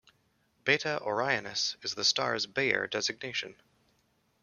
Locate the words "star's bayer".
2.03-2.87